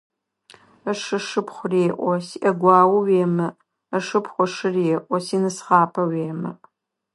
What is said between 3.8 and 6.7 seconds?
ышыпхъу ышы реӀо: «Синысхъапэ уемыӀ».